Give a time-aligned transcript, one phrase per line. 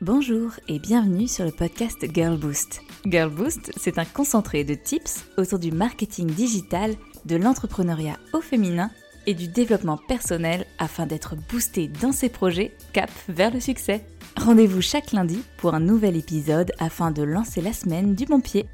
[0.00, 2.82] Bonjour et bienvenue sur le podcast Girl Boost.
[3.04, 8.92] Girl Boost, c'est un concentré de tips autour du marketing digital, de l'entrepreneuriat au féminin
[9.26, 14.06] et du développement personnel afin d'être boosté dans ses projets cap vers le succès.
[14.36, 18.66] Rendez-vous chaque lundi pour un nouvel épisode afin de lancer la semaine du bon pied.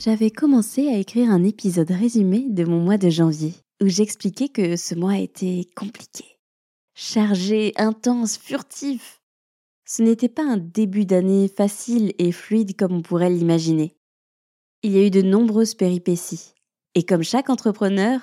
[0.00, 4.74] J'avais commencé à écrire un épisode résumé de mon mois de janvier où j'expliquais que
[4.74, 6.24] ce mois était compliqué,
[6.96, 9.17] chargé, intense, furtif
[9.88, 13.96] ce n'était pas un début d'année facile et fluide comme on pourrait l'imaginer.
[14.82, 16.52] Il y a eu de nombreuses péripéties.
[16.94, 18.20] Et comme chaque entrepreneur,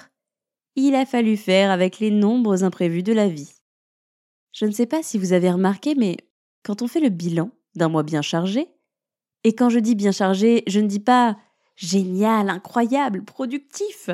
[0.76, 3.52] il a fallu faire avec les nombreux imprévus de la vie.
[4.52, 6.18] Je ne sais pas si vous avez remarqué, mais
[6.64, 8.68] quand on fait le bilan d'un mois bien chargé,
[9.44, 11.36] et quand je dis bien chargé, je ne dis pas
[11.76, 14.12] génial, incroyable, productif.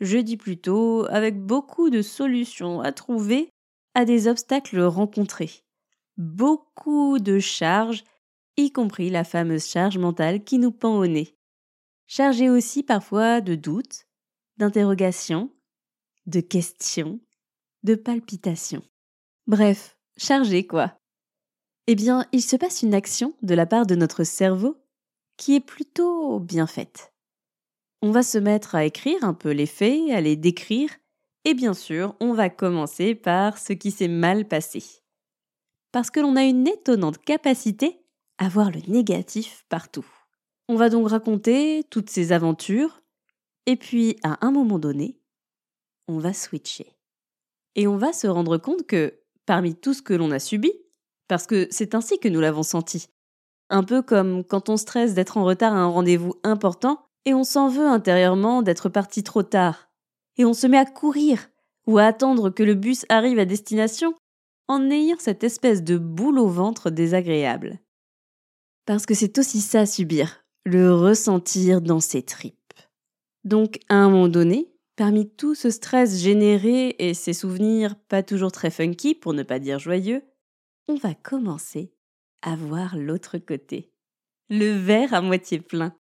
[0.00, 3.50] Je dis plutôt avec beaucoup de solutions à trouver
[3.94, 5.62] à des obstacles rencontrés
[6.20, 8.04] beaucoup de charges,
[8.58, 11.34] y compris la fameuse charge mentale qui nous pend au nez.
[12.06, 14.06] Chargée aussi parfois de doutes,
[14.58, 15.50] d'interrogations,
[16.26, 17.20] de questions,
[17.84, 18.82] de palpitations.
[19.46, 20.94] Bref, chargée quoi.
[21.86, 24.76] Eh bien, il se passe une action de la part de notre cerveau
[25.38, 27.14] qui est plutôt bien faite.
[28.02, 30.90] On va se mettre à écrire un peu les faits, à les décrire,
[31.46, 35.00] et bien sûr, on va commencer par ce qui s'est mal passé
[35.92, 38.00] parce que l'on a une étonnante capacité
[38.38, 40.06] à voir le négatif partout.
[40.68, 43.02] On va donc raconter toutes ces aventures,
[43.66, 45.20] et puis à un moment donné,
[46.08, 46.94] on va switcher.
[47.74, 50.72] Et on va se rendre compte que, parmi tout ce que l'on a subi,
[51.28, 53.08] parce que c'est ainsi que nous l'avons senti,
[53.68, 57.44] un peu comme quand on stresse d'être en retard à un rendez-vous important et on
[57.44, 59.88] s'en veut intérieurement d'être parti trop tard,
[60.36, 61.48] et on se met à courir
[61.86, 64.14] ou à attendre que le bus arrive à destination
[64.70, 67.80] en ayant cette espèce de boule au ventre désagréable.
[68.86, 72.54] Parce que c'est aussi ça subir, le ressentir dans ses tripes.
[73.42, 78.52] Donc, à un moment donné, parmi tout ce stress généré et ces souvenirs pas toujours
[78.52, 80.22] très funky, pour ne pas dire joyeux,
[80.86, 81.92] on va commencer
[82.40, 83.90] à voir l'autre côté.
[84.50, 85.96] Le verre à moitié plein.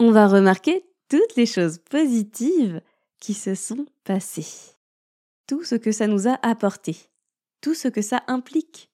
[0.00, 2.82] On va remarquer toutes les choses positives
[3.20, 4.74] qui se sont passées.
[5.46, 7.11] Tout ce que ça nous a apporté
[7.62, 8.90] tout ce que ça implique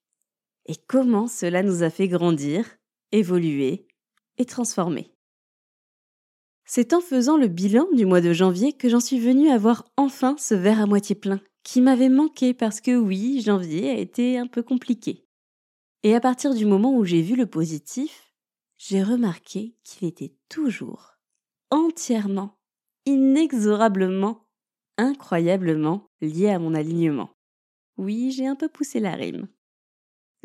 [0.67, 2.77] et comment cela nous a fait grandir,
[3.11, 3.89] évoluer
[4.37, 5.11] et transformer.
[6.65, 9.87] C'est en faisant le bilan du mois de janvier que j'en suis venue à voir
[9.97, 14.39] enfin ce verre à moitié plein, qui m'avait manqué parce que oui, janvier a été
[14.39, 15.25] un peu compliqué.
[16.03, 18.35] Et à partir du moment où j'ai vu le positif,
[18.77, 21.17] j'ai remarqué qu'il était toujours,
[21.71, 22.59] entièrement,
[23.07, 24.47] inexorablement,
[24.99, 27.31] incroyablement lié à mon alignement.
[27.99, 29.49] Oui, j'ai un peu poussé la rime.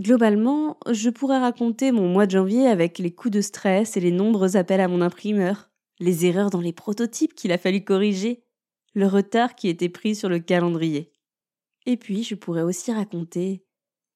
[0.02, 4.12] Globalement, je pourrais raconter mon mois de janvier avec les coups de stress et les
[4.12, 5.70] nombreux appels à mon imprimeur,
[6.00, 8.44] les erreurs dans les prototypes qu'il a fallu corriger,
[8.96, 11.12] le retard qui était pris sur le calendrier.
[11.86, 13.64] Et puis, je pourrais aussi raconter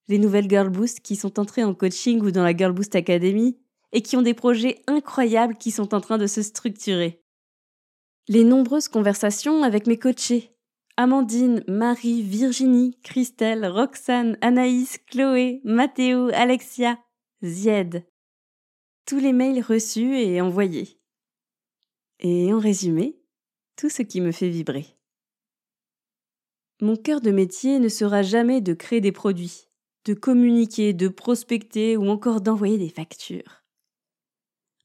[0.07, 3.59] les nouvelles Girl Boost qui sont entrées en coaching ou dans la Girl Boost Academy
[3.91, 7.21] et qui ont des projets incroyables qui sont en train de se structurer.
[8.27, 10.56] Les nombreuses conversations avec mes coachés,
[10.99, 16.97] Amandine, Marie, Virginie, Christelle, Roxane, Anaïs, Chloé, Mathéo, Alexia,
[17.43, 18.03] Zied.
[19.05, 20.99] Tous les mails reçus et envoyés.
[22.19, 23.21] Et en résumé,
[23.75, 24.87] tout ce qui me fait vibrer.
[26.81, 29.67] Mon cœur de métier ne sera jamais de créer des produits,
[30.05, 33.63] de communiquer, de prospecter ou encore d'envoyer des factures.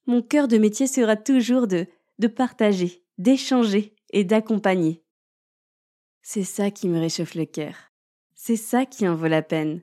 [0.05, 1.87] Mon cœur de métier sera toujours de,
[2.19, 5.02] de partager, d'échanger et d'accompagner.
[6.23, 7.75] C'est ça qui me réchauffe le cœur.
[8.35, 9.83] C'est ça qui en vaut la peine.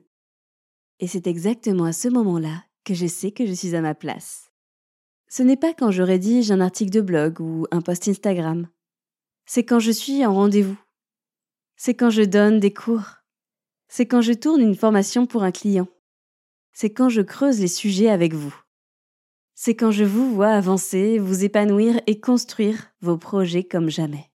[0.98, 4.50] Et c'est exactement à ce moment-là que je sais que je suis à ma place.
[5.28, 8.68] Ce n'est pas quand je rédige un article de blog ou un post Instagram.
[9.44, 10.78] C'est quand je suis en rendez-vous.
[11.76, 13.22] C'est quand je donne des cours.
[13.88, 15.88] C'est quand je tourne une formation pour un client.
[16.72, 18.54] C'est quand je creuse les sujets avec vous.
[19.54, 24.30] C'est quand je vous vois avancer, vous épanouir et construire vos projets comme jamais.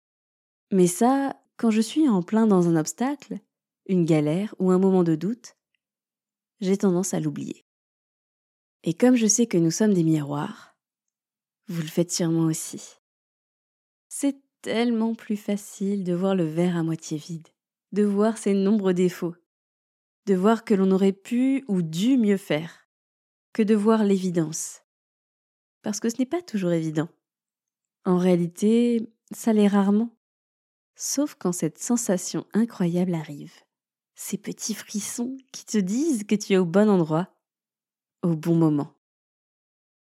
[0.73, 3.39] Mais ça, quand je suis en plein dans un obstacle,
[3.87, 5.57] une galère ou un moment de doute,
[6.61, 7.65] j'ai tendance à l'oublier.
[8.83, 10.77] Et comme je sais que nous sommes des miroirs,
[11.69, 12.97] vous le faites sûrement aussi.
[14.09, 17.47] C'est tellement plus facile de voir le verre à moitié vide,
[17.93, 19.37] de voir ses nombreux défauts,
[20.27, 22.89] de voir que l'on aurait pu ou dû mieux faire,
[23.53, 24.81] que de voir l'évidence.
[25.83, 27.09] Parce que ce n'est pas toujours évident.
[28.05, 30.11] En réalité, ça l'est rarement.
[30.95, 33.55] Sauf quand cette sensation incroyable arrive.
[34.15, 37.29] Ces petits frissons qui te disent que tu es au bon endroit.
[38.23, 38.95] au bon moment.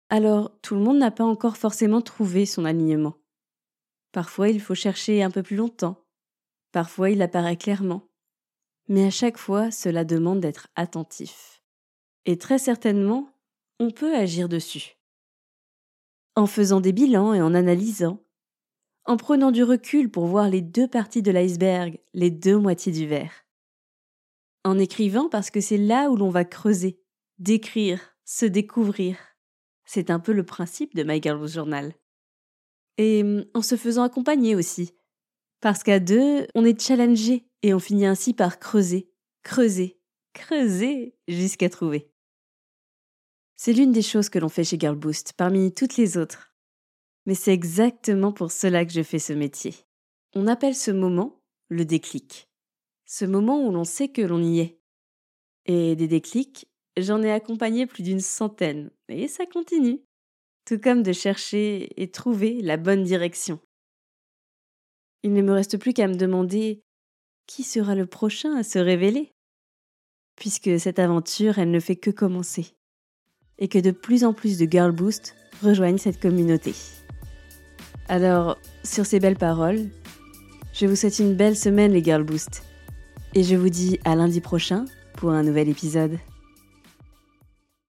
[0.09, 3.15] Alors, tout le monde n'a pas encore forcément trouvé son alignement.
[4.11, 6.05] Parfois, il faut chercher un peu plus longtemps.
[6.73, 8.09] Parfois, il apparaît clairement.
[8.89, 11.63] Mais à chaque fois, cela demande d'être attentif.
[12.27, 13.31] Et très certainement,
[13.79, 14.97] on peut agir dessus.
[16.35, 18.21] En faisant des bilans et en analysant,
[19.05, 23.07] en prenant du recul pour voir les deux parties de l'iceberg, les deux moitiés du
[23.07, 23.33] verre.
[24.65, 27.01] En écrivant parce que c'est là où l'on va creuser,
[27.39, 29.17] décrire, se découvrir.
[29.85, 31.95] C'est un peu le principe de My Girl's Journal.
[32.99, 34.95] Et hum, en se faisant accompagner aussi.
[35.61, 39.11] Parce qu'à deux, on est challengé et on finit ainsi par creuser,
[39.43, 40.01] creuser,
[40.33, 42.11] creuser jusqu'à trouver.
[43.57, 46.50] C'est l'une des choses que l'on fait chez Girl Boost, parmi toutes les autres.
[47.27, 49.75] Mais c'est exactement pour cela que je fais ce métier.
[50.35, 52.49] On appelle ce moment le déclic.
[53.05, 54.79] Ce moment où l'on sait que l'on y est.
[55.67, 60.01] Et des déclics, j'en ai accompagné plus d'une centaine, et ça continue.
[60.65, 63.61] Tout comme de chercher et trouver la bonne direction.
[65.23, 66.83] Il ne me reste plus qu'à me demander
[67.47, 69.33] qui sera le prochain à se révéler
[70.37, 72.75] Puisque cette aventure, elle ne fait que commencer.
[73.59, 76.73] Et que de plus en plus de Girl Boost rejoignent cette communauté.
[78.11, 79.87] Alors, sur ces belles paroles,
[80.75, 82.65] je vous souhaite une belle semaine les Girl Boost.
[83.37, 86.19] Et je vous dis à lundi prochain pour un nouvel épisode.